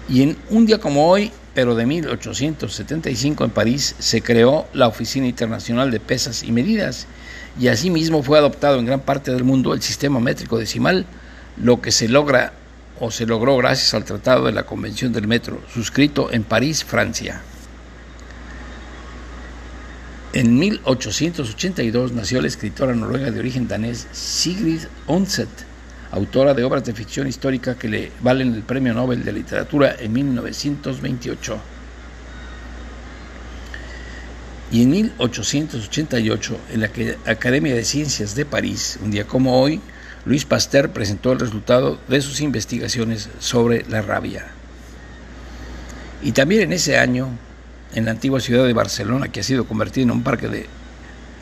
Y 0.08 0.22
en 0.22 0.36
un 0.50 0.66
día 0.66 0.78
como 0.78 1.08
hoy, 1.08 1.30
pero 1.54 1.74
de 1.74 1.86
1875 1.86 3.44
en 3.44 3.50
París, 3.50 3.94
se 3.98 4.22
creó 4.22 4.66
la 4.72 4.88
Oficina 4.88 5.26
Internacional 5.26 5.90
de 5.90 6.00
Pesas 6.00 6.42
y 6.42 6.52
Medidas, 6.52 7.06
y 7.60 7.68
asimismo 7.68 8.22
fue 8.22 8.38
adoptado 8.38 8.78
en 8.78 8.86
gran 8.86 9.00
parte 9.00 9.30
del 9.30 9.44
mundo 9.44 9.74
el 9.74 9.82
sistema 9.82 10.20
métrico 10.20 10.58
decimal, 10.58 11.06
lo 11.56 11.82
que 11.82 11.92
se 11.92 12.08
logra 12.08 12.54
o 12.98 13.10
se 13.10 13.26
logró 13.26 13.56
gracias 13.56 13.94
al 13.94 14.04
Tratado 14.04 14.46
de 14.46 14.52
la 14.52 14.64
Convención 14.64 15.12
del 15.12 15.26
Metro, 15.26 15.60
suscrito 15.72 16.32
en 16.32 16.44
París, 16.44 16.84
Francia. 16.84 17.42
En 20.34 20.58
1882 20.58 22.12
nació 22.12 22.40
la 22.40 22.48
escritora 22.48 22.94
noruega 22.94 23.30
de 23.30 23.38
origen 23.38 23.68
danés 23.68 24.06
Sigrid 24.12 24.80
Undset, 25.06 25.50
autora 26.10 26.54
de 26.54 26.64
obras 26.64 26.84
de 26.84 26.94
ficción 26.94 27.26
histórica 27.28 27.74
que 27.74 27.88
le 27.88 28.12
valen 28.22 28.54
el 28.54 28.62
Premio 28.62 28.94
Nobel 28.94 29.24
de 29.24 29.32
Literatura 29.34 29.94
en 29.98 30.10
1928. 30.10 31.60
Y 34.70 34.84
en 34.84 34.90
1888, 34.90 36.56
en 36.72 36.80
la 36.80 36.90
Academia 37.26 37.74
de 37.74 37.84
Ciencias 37.84 38.34
de 38.34 38.46
París, 38.46 38.98
un 39.04 39.10
día 39.10 39.26
como 39.26 39.60
hoy, 39.60 39.82
Luis 40.24 40.46
Pasteur 40.46 40.92
presentó 40.92 41.32
el 41.32 41.40
resultado 41.40 42.00
de 42.08 42.22
sus 42.22 42.40
investigaciones 42.40 43.28
sobre 43.38 43.84
la 43.90 44.00
rabia. 44.00 44.46
Y 46.22 46.32
también 46.32 46.62
en 46.62 46.72
ese 46.72 46.96
año, 46.96 47.36
en 47.94 48.04
la 48.04 48.12
antigua 48.12 48.40
ciudad 48.40 48.66
de 48.66 48.72
Barcelona, 48.72 49.28
que 49.28 49.40
ha 49.40 49.42
sido 49.42 49.64
convertida 49.64 50.04
en 50.04 50.10
un 50.10 50.22
parque 50.22 50.48
de 50.48 50.66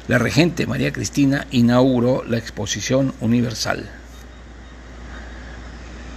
la 0.08 0.18
regente 0.18 0.66
María 0.66 0.92
Cristina 0.92 1.46
inauguró 1.52 2.24
la 2.24 2.36
Exposición 2.36 3.14
Universal. 3.20 3.88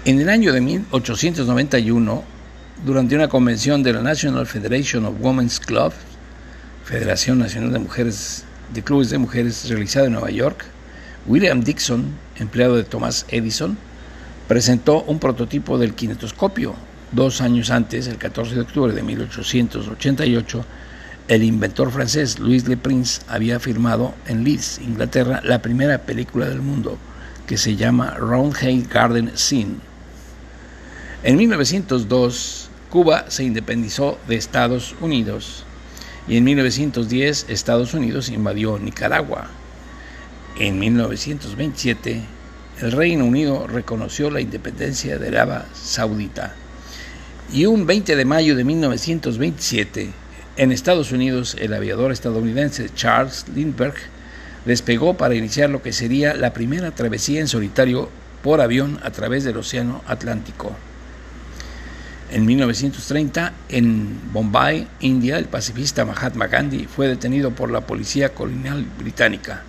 En 0.05 0.19
el 0.19 0.29
año 0.29 0.51
de 0.51 0.61
1891, 0.61 2.23
durante 2.83 3.15
una 3.15 3.27
convención 3.27 3.83
de 3.83 3.93
la 3.93 4.01
National 4.01 4.47
Federation 4.47 5.05
of 5.05 5.15
Women's 5.19 5.59
Clubs, 5.59 5.95
Federación 6.83 7.37
Nacional 7.39 7.71
de 7.71 7.79
Mujeres 7.79 8.45
de 8.73 8.81
Clubes 8.81 9.11
de 9.11 9.19
Mujeres 9.19 9.69
realizada 9.69 10.07
en 10.07 10.13
Nueva 10.13 10.31
York, 10.31 10.65
William 11.27 11.63
Dixon, 11.63 12.07
empleado 12.37 12.75
de 12.75 12.83
Thomas 12.83 13.25
Edison, 13.29 13.77
presentó 14.47 15.03
un 15.03 15.19
prototipo 15.19 15.77
del 15.77 15.93
kinetoscopio, 15.93 16.75
Dos 17.13 17.41
años 17.41 17.69
antes, 17.69 18.07
el 18.07 18.17
14 18.17 18.55
de 18.55 18.61
octubre 18.61 18.91
de 18.91 19.03
1888, 19.03 20.65
el 21.27 21.43
inventor 21.43 21.91
francés 21.91 22.39
Louis 22.39 22.67
Le 22.67 22.75
Prince 22.75 23.21
había 23.27 23.59
firmado 23.59 24.15
en 24.25 24.43
Leeds, 24.43 24.79
Inglaterra, 24.79 25.39
la 25.43 25.61
primera 25.61 25.99
película 25.99 26.49
del 26.49 26.63
mundo, 26.63 26.97
que 27.45 27.57
se 27.57 27.75
llama 27.75 28.15
Roundhay 28.15 28.87
Garden 28.91 29.31
Scene. 29.35 29.75
En 31.21 31.37
1902, 31.37 32.69
Cuba 32.89 33.25
se 33.29 33.43
independizó 33.43 34.17
de 34.27 34.35
Estados 34.35 34.95
Unidos 34.99 35.65
y 36.27 36.37
en 36.37 36.45
1910 36.45 37.45
Estados 37.47 37.93
Unidos 37.93 38.29
invadió 38.29 38.79
Nicaragua. 38.79 39.51
En 40.57 40.79
1927, 40.79 42.23
el 42.81 42.91
Reino 42.91 43.25
Unido 43.25 43.67
reconoció 43.67 44.31
la 44.31 44.41
independencia 44.41 45.19
de 45.19 45.27
Arabia 45.27 45.65
Saudita. 45.75 46.55
Y 47.51 47.65
un 47.65 47.85
20 47.85 48.15
de 48.15 48.25
mayo 48.25 48.55
de 48.55 48.63
1927, 48.63 50.11
en 50.55 50.71
Estados 50.71 51.11
Unidos, 51.11 51.55
el 51.59 51.73
aviador 51.73 52.11
estadounidense 52.11 52.89
Charles 52.93 53.45
Lindbergh 53.53 53.97
despegó 54.65 55.15
para 55.15 55.35
iniciar 55.35 55.69
lo 55.69 55.81
que 55.81 55.93
sería 55.93 56.33
la 56.35 56.53
primera 56.53 56.91
travesía 56.91 57.41
en 57.41 57.47
solitario 57.47 58.09
por 58.41 58.61
avión 58.61 58.99
a 59.03 59.11
través 59.11 59.43
del 59.43 59.57
Océano 59.57 60.03
Atlántico. 60.07 60.75
En 62.31 62.45
1930, 62.45 63.53
en 63.69 64.31
Bombay, 64.31 64.87
India, 65.01 65.37
el 65.37 65.45
pacifista 65.45 66.05
Mahatma 66.05 66.47
Gandhi 66.47 66.85
fue 66.85 67.07
detenido 67.07 67.51
por 67.51 67.69
la 67.69 67.81
policía 67.81 68.29
colonial 68.29 68.85
británica. 68.97 69.63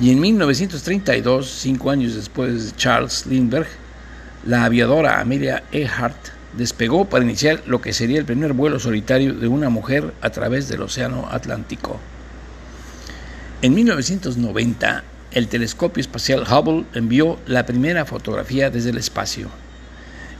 Y 0.00 0.10
en 0.10 0.20
1932, 0.20 1.48
cinco 1.48 1.90
años 1.90 2.14
después 2.14 2.66
de 2.66 2.76
Charles 2.76 3.26
Lindbergh, 3.26 3.68
la 4.46 4.64
aviadora 4.64 5.20
Amelia 5.20 5.62
Earhart 5.72 6.28
despegó 6.56 7.06
para 7.06 7.24
iniciar 7.24 7.62
lo 7.66 7.80
que 7.80 7.92
sería 7.92 8.18
el 8.18 8.24
primer 8.24 8.52
vuelo 8.52 8.78
solitario 8.78 9.34
de 9.34 9.48
una 9.48 9.70
mujer 9.70 10.12
a 10.20 10.30
través 10.30 10.68
del 10.68 10.82
Océano 10.82 11.28
Atlántico. 11.30 11.98
En 13.62 13.74
1990, 13.74 15.02
el 15.32 15.48
telescopio 15.48 16.00
espacial 16.00 16.44
Hubble 16.48 16.84
envió 16.94 17.38
la 17.46 17.64
primera 17.64 18.04
fotografía 18.04 18.70
desde 18.70 18.90
el 18.90 18.98
espacio. 18.98 19.48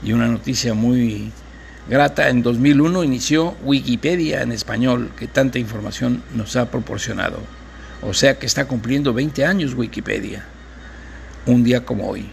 Y 0.03 0.13
una 0.13 0.27
noticia 0.27 0.73
muy 0.73 1.31
grata, 1.89 2.29
en 2.29 2.43
2001 2.43 3.03
inició 3.03 3.55
Wikipedia 3.63 4.41
en 4.43 4.51
español, 4.51 5.11
que 5.17 5.27
tanta 5.27 5.57
información 5.57 6.23
nos 6.33 6.55
ha 6.55 6.69
proporcionado. 6.69 7.39
O 8.03 8.13
sea 8.13 8.37
que 8.37 8.45
está 8.45 8.65
cumpliendo 8.65 9.13
20 9.13 9.45
años 9.45 9.73
Wikipedia. 9.73 10.45
Un 11.47 11.63
día 11.63 11.83
como 11.83 12.07
hoy. 12.07 12.29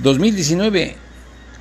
2019, 0.00 0.96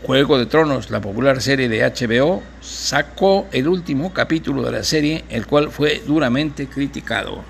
Juego 0.04 0.38
de 0.38 0.46
Tronos, 0.46 0.92
la 0.92 1.02
popular 1.02 1.42
serie 1.42 1.68
de 1.70 1.82
HBO, 1.82 2.44
sacó 2.62 3.48
el 3.52 3.68
último 3.68 4.14
capítulo 4.14 4.62
de 4.62 4.72
la 4.72 4.84
serie, 4.84 5.26
el 5.30 5.48
cual 5.48 5.72
fue 5.72 6.04
duramente 6.06 6.68
criticado. 6.68 7.44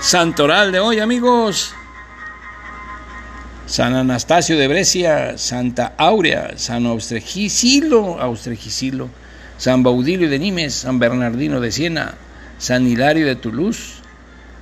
Santoral 0.00 0.70
de 0.70 0.78
hoy, 0.78 1.00
amigos. 1.00 1.74
San 3.66 3.96
Anastasio 3.96 4.56
de 4.56 4.68
Brescia, 4.68 5.38
Santa 5.38 5.94
Aurea, 5.96 6.52
San 6.56 6.86
Austregisilo, 6.86 8.20
Austregisilo, 8.20 9.08
San 9.58 9.82
Baudilio 9.82 10.28
de 10.28 10.38
Nimes, 10.38 10.74
San 10.74 10.98
Bernardino 10.98 11.60
de 11.60 11.70
Siena, 11.70 12.14
San 12.58 12.86
Hilario 12.86 13.26
de 13.26 13.36
Toulouse, 13.36 13.96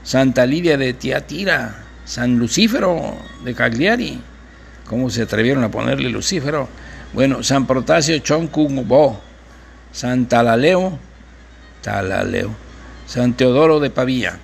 Santa 0.02 0.46
Lidia 0.46 0.76
de 0.76 0.92
Tiatira, 0.92 1.84
San 2.04 2.38
Lucífero 2.38 3.16
de 3.44 3.54
Cagliari. 3.54 4.20
¿Cómo 4.86 5.10
se 5.10 5.22
atrevieron 5.22 5.64
a 5.64 5.70
ponerle 5.70 6.10
Lucífero? 6.10 6.68
Bueno, 7.12 7.42
San 7.42 7.66
Protasio 7.66 8.18
Choncubo, 8.18 9.20
San 9.92 10.26
Talaleo, 10.26 10.98
Talaleo, 11.82 12.50
San 13.06 13.34
Teodoro 13.34 13.80
de 13.80 13.90
Pavía. 13.90 14.38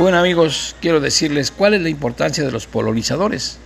Bueno 0.00 0.16
amigos, 0.16 0.76
quiero 0.80 0.98
decirles 0.98 1.50
cuál 1.50 1.74
es 1.74 1.82
la 1.82 1.90
importancia 1.90 2.42
de 2.42 2.50
los 2.50 2.66
polinizadores. 2.66 3.58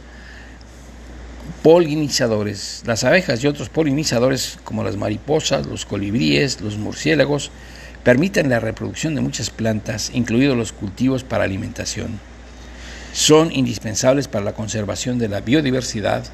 Polinizadores. 1.63 2.83
Las 2.85 3.05
abejas 3.05 3.45
y 3.45 3.47
otros 3.47 3.69
polinizadores 3.69 4.59
como 4.65 4.83
las 4.83 4.97
mariposas, 4.97 5.65
los 5.65 5.87
colibríes, 5.87 6.61
los 6.61 6.77
murciélagos, 6.77 7.53
permiten 8.03 8.49
la 8.49 8.59
reproducción 8.59 9.15
de 9.15 9.21
muchas 9.21 9.51
plantas, 9.51 10.11
incluidos 10.13 10.57
los 10.57 10.73
cultivos 10.73 11.23
para 11.23 11.45
alimentación. 11.45 12.19
Son 13.13 13.53
indispensables 13.53 14.27
para 14.27 14.45
la 14.45 14.55
conservación 14.55 15.21
de 15.21 15.29
la 15.29 15.41
biodiversidad, 15.41 16.25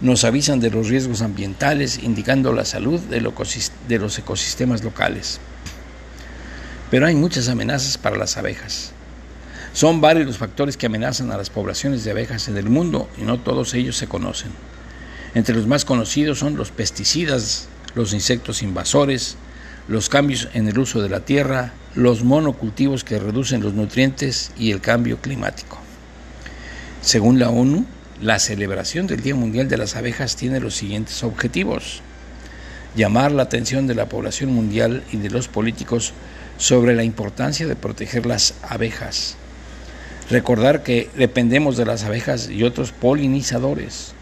nos 0.00 0.24
avisan 0.24 0.58
de 0.58 0.70
los 0.70 0.88
riesgos 0.88 1.22
ambientales, 1.22 2.00
indicando 2.02 2.52
la 2.52 2.64
salud 2.64 2.98
de 2.98 3.98
los 4.00 4.18
ecosistemas 4.18 4.82
locales. 4.82 5.38
Pero 6.90 7.06
hay 7.06 7.14
muchas 7.14 7.48
amenazas 7.48 7.98
para 7.98 8.16
las 8.16 8.36
abejas. 8.36 8.94
Son 9.72 10.00
varios 10.00 10.26
los 10.26 10.38
factores 10.38 10.76
que 10.76 10.86
amenazan 10.86 11.30
a 11.30 11.36
las 11.36 11.50
poblaciones 11.50 12.04
de 12.04 12.10
abejas 12.10 12.48
en 12.48 12.56
el 12.56 12.68
mundo 12.68 13.08
y 13.18 13.22
no 13.22 13.38
todos 13.38 13.74
ellos 13.74 13.96
se 13.96 14.08
conocen. 14.08 14.50
Entre 15.34 15.54
los 15.54 15.66
más 15.66 15.84
conocidos 15.84 16.38
son 16.38 16.56
los 16.56 16.70
pesticidas, 16.70 17.68
los 17.94 18.12
insectos 18.12 18.62
invasores, 18.62 19.36
los 19.86 20.08
cambios 20.08 20.48
en 20.54 20.68
el 20.68 20.78
uso 20.78 21.00
de 21.00 21.08
la 21.08 21.20
tierra, 21.20 21.72
los 21.94 22.24
monocultivos 22.24 23.04
que 23.04 23.18
reducen 23.18 23.62
los 23.62 23.74
nutrientes 23.74 24.52
y 24.58 24.72
el 24.72 24.80
cambio 24.80 25.18
climático. 25.18 25.78
Según 27.00 27.38
la 27.38 27.50
ONU, 27.50 27.86
la 28.20 28.38
celebración 28.38 29.06
del 29.06 29.22
Día 29.22 29.34
Mundial 29.34 29.68
de 29.68 29.76
las 29.76 29.96
Abejas 29.96 30.36
tiene 30.36 30.60
los 30.60 30.74
siguientes 30.74 31.22
objetivos. 31.22 32.02
Llamar 32.96 33.32
la 33.32 33.44
atención 33.44 33.86
de 33.86 33.94
la 33.94 34.08
población 34.08 34.52
mundial 34.52 35.04
y 35.12 35.18
de 35.18 35.30
los 35.30 35.46
políticos 35.46 36.12
sobre 36.56 36.96
la 36.96 37.04
importancia 37.04 37.66
de 37.66 37.76
proteger 37.76 38.26
las 38.26 38.54
abejas, 38.62 39.36
Recordar 40.30 40.82
que 40.82 41.08
dependemos 41.16 41.76
de 41.76 41.86
las 41.86 42.04
abejas 42.04 42.50
y 42.50 42.62
otros 42.62 42.92
polinizadores. 42.92 44.12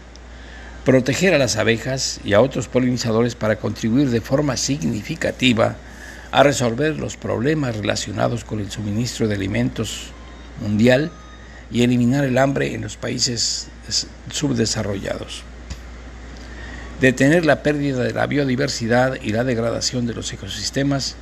Proteger 0.85 1.33
a 1.33 1.37
las 1.37 1.57
abejas 1.57 2.21
y 2.23 2.31
a 2.31 2.39
otros 2.39 2.69
polinizadores 2.69 3.35
para 3.35 3.57
contribuir 3.57 4.09
de 4.09 4.21
forma 4.21 4.55
significativa 4.55 5.75
a 6.31 6.43
resolver 6.43 6.97
los 6.97 7.17
problemas 7.17 7.75
relacionados 7.75 8.45
con 8.45 8.59
el 8.59 8.71
suministro 8.71 9.27
de 9.27 9.35
alimentos 9.35 10.11
mundial 10.61 11.11
y 11.71 11.83
eliminar 11.83 12.23
el 12.23 12.37
hambre 12.37 12.73
en 12.73 12.81
los 12.81 12.95
países 12.95 13.67
subdesarrollados. 14.31 15.43
Detener 17.01 17.45
la 17.45 17.63
pérdida 17.63 18.03
de 18.03 18.13
la 18.13 18.27
biodiversidad 18.27 19.17
y 19.21 19.31
la 19.31 19.43
degradación 19.43 20.07
de 20.07 20.13
los 20.13 20.31
ecosistemas 20.31 21.17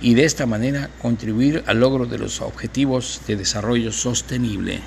y 0.00 0.14
de 0.14 0.24
esta 0.24 0.46
manera 0.46 0.88
contribuir 1.00 1.62
al 1.66 1.80
logro 1.80 2.06
de 2.06 2.18
los 2.18 2.40
objetivos 2.40 3.20
de 3.26 3.36
desarrollo 3.36 3.92
sostenible. 3.92 4.80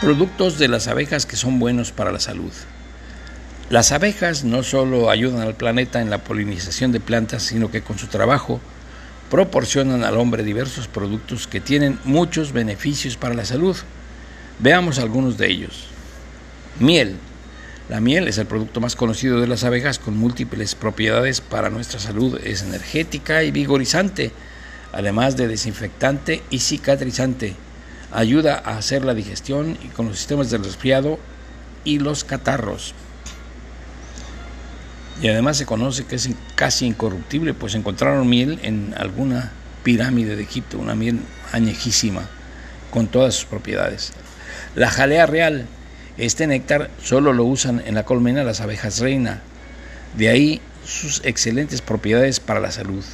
Productos 0.00 0.58
de 0.58 0.66
las 0.66 0.88
abejas 0.88 1.26
que 1.26 1.36
son 1.36 1.60
buenos 1.60 1.92
para 1.92 2.10
la 2.10 2.18
salud. 2.18 2.52
Las 3.70 3.92
abejas 3.92 4.42
no 4.42 4.64
solo 4.64 5.08
ayudan 5.08 5.42
al 5.42 5.54
planeta 5.54 6.02
en 6.02 6.10
la 6.10 6.18
polinización 6.18 6.90
de 6.90 6.98
plantas, 6.98 7.44
sino 7.44 7.70
que 7.70 7.82
con 7.82 7.98
su 7.98 8.08
trabajo 8.08 8.60
proporcionan 9.30 10.02
al 10.02 10.18
hombre 10.18 10.42
diversos 10.42 10.88
productos 10.88 11.46
que 11.46 11.60
tienen 11.60 11.98
muchos 12.04 12.52
beneficios 12.52 13.16
para 13.16 13.34
la 13.34 13.44
salud. 13.44 13.76
Veamos 14.58 14.98
algunos 14.98 15.38
de 15.38 15.50
ellos. 15.50 15.86
Miel, 16.80 17.16
la 17.92 18.00
miel 18.00 18.26
es 18.26 18.38
el 18.38 18.46
producto 18.46 18.80
más 18.80 18.96
conocido 18.96 19.38
de 19.38 19.46
las 19.46 19.64
abejas 19.64 19.98
con 19.98 20.16
múltiples 20.16 20.74
propiedades 20.74 21.42
para 21.42 21.68
nuestra 21.68 22.00
salud. 22.00 22.40
Es 22.42 22.62
energética 22.62 23.42
y 23.42 23.50
vigorizante, 23.50 24.32
además 24.92 25.36
de 25.36 25.46
desinfectante 25.46 26.42
y 26.48 26.60
cicatrizante. 26.60 27.54
Ayuda 28.10 28.62
a 28.64 28.78
hacer 28.78 29.04
la 29.04 29.12
digestión 29.12 29.76
y 29.84 29.88
con 29.88 30.08
los 30.08 30.16
sistemas 30.16 30.48
del 30.48 30.64
resfriado 30.64 31.18
y 31.84 31.98
los 31.98 32.24
catarros. 32.24 32.94
Y 35.20 35.28
además 35.28 35.58
se 35.58 35.66
conoce 35.66 36.06
que 36.06 36.16
es 36.16 36.30
casi 36.54 36.86
incorruptible, 36.86 37.52
pues 37.52 37.74
encontraron 37.74 38.26
miel 38.26 38.58
en 38.62 38.94
alguna 38.96 39.52
pirámide 39.82 40.34
de 40.34 40.44
Egipto, 40.44 40.78
una 40.78 40.94
miel 40.94 41.20
añejísima, 41.52 42.22
con 42.90 43.08
todas 43.08 43.34
sus 43.34 43.44
propiedades. 43.44 44.14
La 44.76 44.88
jalea 44.88 45.26
real 45.26 45.66
este 46.24 46.46
néctar 46.46 46.88
solo 47.02 47.32
lo 47.32 47.44
usan 47.44 47.82
en 47.84 47.96
la 47.96 48.04
colmena 48.04 48.44
las 48.44 48.60
abejas 48.60 49.00
reina. 49.00 49.40
De 50.16 50.28
ahí 50.28 50.60
sus 50.86 51.20
excelentes 51.24 51.82
propiedades 51.82 52.38
para 52.38 52.60
la 52.60 52.70
salud. 52.70 53.04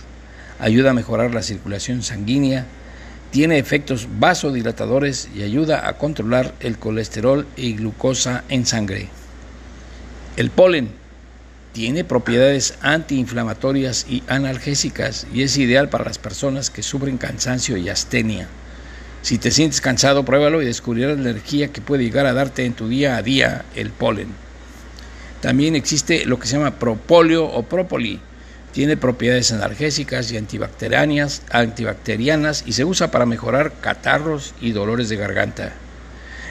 Ayuda 0.59 0.91
a 0.91 0.95
mejorar 0.95 1.33
la 1.33 1.43
circulación 1.43 2.03
sanguínea, 2.03 2.67
tiene 3.31 3.59
efectos 3.59 4.09
vasodilatadores 4.19 5.29
y 5.35 5.43
ayuda 5.43 5.89
a 5.89 5.95
controlar 5.97 6.55
el 6.61 6.79
colesterol 6.79 7.47
y 7.57 7.75
glucosa 7.75 8.45
en 8.51 8.67
sangre. 8.67 9.09
El 10.37 10.51
polen 10.51 10.91
tiene 11.73 12.05
propiedades 12.05 12.75
antiinflamatorias 12.83 14.05
y 14.09 14.23
analgésicas 14.29 15.27
y 15.33 15.45
es 15.45 15.57
ideal 15.57 15.89
para 15.89 16.05
las 16.05 16.19
personas 16.19 16.69
que 16.69 16.83
sufren 16.83 17.17
cansancio 17.17 17.79
y 17.79 17.89
astenia. 17.89 18.49
Si 19.23 19.39
te 19.39 19.51
sientes 19.51 19.81
cansado, 19.81 20.25
pruébalo 20.25 20.63
y 20.63 20.67
descubrirás 20.67 21.19
la 21.19 21.31
energía 21.31 21.69
que 21.69 21.81
puede 21.81 22.05
llegar 22.05 22.27
a 22.27 22.33
darte 22.33 22.65
en 22.65 22.75
tu 22.75 22.89
día 22.89 23.17
a 23.17 23.23
día 23.23 23.65
el 23.75 23.91
polen. 23.91 24.29
También 25.41 25.77
existe 25.77 26.25
lo 26.27 26.39
que 26.39 26.47
se 26.47 26.57
llama 26.57 26.79
propóleo 26.79 27.45
o 27.45 27.63
propoli. 27.63 28.21
Tiene 28.73 28.97
propiedades 28.97 29.53
analgésicas 29.53 30.31
y 30.31 30.37
antibacterianas, 30.37 31.43
antibacterianas 31.51 32.65
y 32.67 32.73
se 32.73 32.85
usa 32.85 33.11
para 33.11 33.27
mejorar 33.27 33.73
catarros 33.81 34.55
y 34.61 34.73
dolores 34.73 35.09
de 35.09 35.17
garganta. 35.17 35.73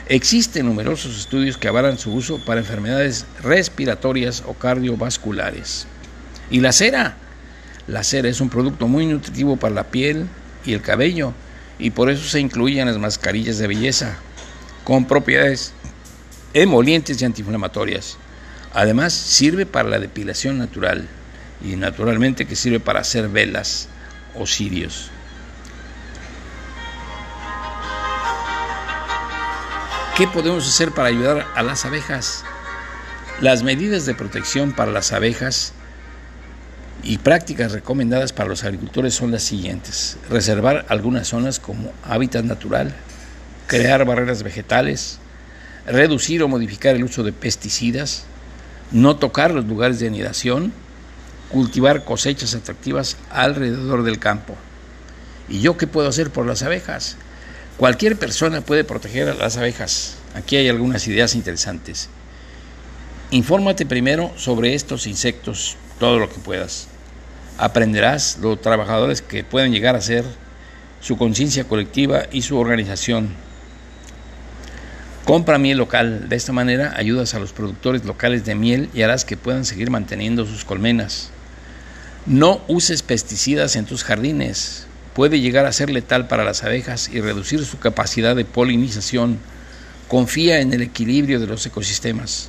Existen 0.08 0.66
numerosos 0.66 1.18
estudios 1.18 1.58
que 1.58 1.68
avalan 1.68 1.98
su 1.98 2.14
uso 2.14 2.42
para 2.44 2.60
enfermedades 2.60 3.26
respiratorias 3.42 4.42
o 4.46 4.54
cardiovasculares. 4.54 5.86
¿Y 6.50 6.60
la 6.60 6.72
cera? 6.72 7.16
La 7.86 8.02
cera 8.02 8.28
es 8.28 8.40
un 8.40 8.48
producto 8.48 8.88
muy 8.88 9.06
nutritivo 9.06 9.56
para 9.56 9.74
la 9.74 9.84
piel 9.84 10.26
y 10.64 10.72
el 10.72 10.80
cabello 10.80 11.34
y 11.78 11.90
por 11.90 12.10
eso 12.10 12.28
se 12.28 12.40
incluyen 12.40 12.86
las 12.86 12.98
mascarillas 12.98 13.58
de 13.58 13.66
belleza 13.66 14.16
con 14.84 15.06
propiedades 15.06 15.72
emolientes 16.54 17.20
y 17.20 17.24
antiinflamatorias. 17.24 18.16
Además, 18.74 19.12
sirve 19.12 19.66
para 19.66 19.88
la 19.88 19.98
depilación 19.98 20.58
natural 20.58 21.08
y 21.64 21.76
naturalmente 21.76 22.46
que 22.46 22.56
sirve 22.56 22.80
para 22.80 23.00
hacer 23.00 23.28
velas 23.28 23.88
o 24.34 24.46
cirios. 24.46 25.10
¿Qué 30.16 30.26
podemos 30.26 30.66
hacer 30.66 30.90
para 30.90 31.08
ayudar 31.08 31.46
a 31.54 31.62
las 31.62 31.84
abejas? 31.84 32.44
Las 33.40 33.62
medidas 33.62 34.04
de 34.04 34.14
protección 34.14 34.72
para 34.72 34.90
las 34.90 35.12
abejas 35.12 35.72
y 37.08 37.16
prácticas 37.16 37.72
recomendadas 37.72 38.34
para 38.34 38.50
los 38.50 38.64
agricultores 38.64 39.14
son 39.14 39.30
las 39.30 39.42
siguientes. 39.42 40.18
Reservar 40.28 40.84
algunas 40.90 41.26
zonas 41.26 41.58
como 41.58 41.90
hábitat 42.04 42.44
natural, 42.44 42.94
crear 43.66 44.04
barreras 44.04 44.42
vegetales, 44.42 45.18
reducir 45.86 46.42
o 46.42 46.48
modificar 46.48 46.94
el 46.96 47.04
uso 47.04 47.22
de 47.22 47.32
pesticidas, 47.32 48.24
no 48.92 49.16
tocar 49.16 49.52
los 49.52 49.64
lugares 49.64 50.00
de 50.00 50.06
anidación, 50.06 50.70
cultivar 51.48 52.04
cosechas 52.04 52.54
atractivas 52.54 53.16
alrededor 53.30 54.02
del 54.02 54.18
campo. 54.18 54.54
¿Y 55.48 55.62
yo 55.62 55.78
qué 55.78 55.86
puedo 55.86 56.10
hacer 56.10 56.28
por 56.28 56.44
las 56.44 56.62
abejas? 56.62 57.16
Cualquier 57.78 58.18
persona 58.18 58.60
puede 58.60 58.84
proteger 58.84 59.30
a 59.30 59.34
las 59.34 59.56
abejas. 59.56 60.16
Aquí 60.34 60.56
hay 60.56 60.68
algunas 60.68 61.08
ideas 61.08 61.34
interesantes. 61.34 62.10
Infórmate 63.30 63.86
primero 63.86 64.30
sobre 64.36 64.74
estos 64.74 65.06
insectos, 65.06 65.78
todo 65.98 66.18
lo 66.18 66.28
que 66.28 66.38
puedas. 66.40 66.88
Aprenderás 67.58 68.38
los 68.40 68.60
trabajadores 68.60 69.20
que 69.20 69.44
pueden 69.44 69.72
llegar 69.72 69.96
a 69.96 70.00
ser, 70.00 70.24
su 71.00 71.16
conciencia 71.16 71.64
colectiva 71.64 72.22
y 72.30 72.42
su 72.42 72.56
organización. 72.56 73.30
Compra 75.24 75.58
miel 75.58 75.76
local. 75.76 76.30
De 76.30 76.36
esta 76.36 76.52
manera 76.52 76.94
ayudas 76.96 77.34
a 77.34 77.38
los 77.38 77.52
productores 77.52 78.04
locales 78.04 78.46
de 78.46 78.54
miel 78.54 78.88
y 78.94 79.02
harás 79.02 79.26
que 79.26 79.36
puedan 79.36 79.66
seguir 79.66 79.90
manteniendo 79.90 80.46
sus 80.46 80.64
colmenas. 80.64 81.30
No 82.24 82.62
uses 82.68 83.02
pesticidas 83.02 83.76
en 83.76 83.84
tus 83.84 84.04
jardines. 84.04 84.86
Puede 85.14 85.40
llegar 85.40 85.66
a 85.66 85.72
ser 85.72 85.90
letal 85.90 86.28
para 86.28 86.44
las 86.44 86.62
abejas 86.62 87.10
y 87.12 87.20
reducir 87.20 87.64
su 87.66 87.78
capacidad 87.78 88.36
de 88.36 88.44
polinización. 88.44 89.38
Confía 90.08 90.60
en 90.60 90.72
el 90.72 90.80
equilibrio 90.80 91.40
de 91.40 91.46
los 91.46 91.66
ecosistemas. 91.66 92.48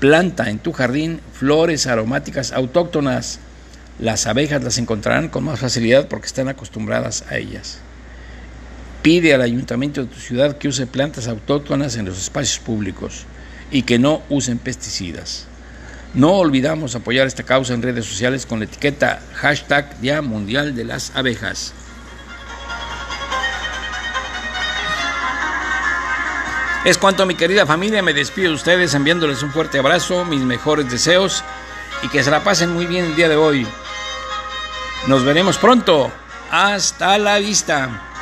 Planta 0.00 0.50
en 0.50 0.58
tu 0.58 0.72
jardín 0.72 1.20
flores 1.32 1.86
aromáticas 1.86 2.52
autóctonas. 2.52 3.38
Las 3.98 4.26
abejas 4.26 4.62
las 4.64 4.78
encontrarán 4.78 5.28
con 5.28 5.44
más 5.44 5.60
facilidad 5.60 6.08
porque 6.08 6.26
están 6.26 6.48
acostumbradas 6.48 7.24
a 7.30 7.36
ellas. 7.36 7.78
Pide 9.02 9.34
al 9.34 9.42
ayuntamiento 9.42 10.00
de 10.02 10.12
tu 10.12 10.18
ciudad 10.18 10.58
que 10.58 10.68
use 10.68 10.86
plantas 10.86 11.28
autóctonas 11.28 11.96
en 11.96 12.06
los 12.06 12.18
espacios 12.18 12.58
públicos 12.58 13.26
y 13.70 13.82
que 13.82 13.98
no 13.98 14.22
usen 14.30 14.58
pesticidas. 14.58 15.46
No 16.12 16.32
olvidamos 16.34 16.94
apoyar 16.94 17.26
esta 17.26 17.42
causa 17.42 17.74
en 17.74 17.82
redes 17.82 18.06
sociales 18.06 18.46
con 18.46 18.60
la 18.60 18.64
etiqueta 18.64 19.20
hashtag 19.34 20.00
Día 20.00 20.22
Mundial 20.22 20.74
de 20.74 20.84
las 20.84 21.14
Abejas. 21.14 21.72
Es 26.84 26.98
cuanto 26.98 27.26
mi 27.26 27.34
querida 27.34 27.64
familia, 27.64 28.02
me 28.02 28.12
despido 28.12 28.48
de 28.48 28.54
ustedes 28.56 28.92
enviándoles 28.94 29.42
un 29.42 29.52
fuerte 29.52 29.78
abrazo, 29.78 30.24
mis 30.24 30.42
mejores 30.42 30.90
deseos 30.90 31.42
y 32.02 32.08
que 32.08 32.22
se 32.22 32.30
la 32.30 32.44
pasen 32.44 32.72
muy 32.72 32.86
bien 32.86 33.06
el 33.06 33.16
día 33.16 33.28
de 33.28 33.36
hoy. 33.36 33.66
Nos 35.06 35.22
veremos 35.22 35.58
pronto. 35.58 36.10
Hasta 36.50 37.18
la 37.18 37.38
vista. 37.38 38.13